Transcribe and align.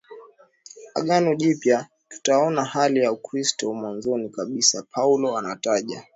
Agano 0.95 1.35
Jipya 1.35 1.87
tunaona 2.23 2.65
hali 2.65 2.99
ya 2.99 3.11
Ukristo 3.11 3.73
mwanzoni 3.73 4.29
kabisa 4.29 4.83
Paulo 4.91 5.37
anataja 5.37 6.03